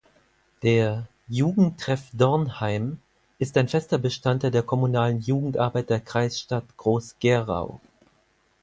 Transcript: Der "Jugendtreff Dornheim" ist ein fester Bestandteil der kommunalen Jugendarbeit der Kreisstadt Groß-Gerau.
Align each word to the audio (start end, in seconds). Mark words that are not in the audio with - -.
Der 0.63 1.07
"Jugendtreff 1.27 2.09
Dornheim" 2.13 2.97
ist 3.37 3.55
ein 3.55 3.67
fester 3.67 3.99
Bestandteil 3.99 4.49
der 4.49 4.63
kommunalen 4.63 5.19
Jugendarbeit 5.21 5.91
der 5.91 5.99
Kreisstadt 5.99 6.75
Groß-Gerau. 6.75 7.79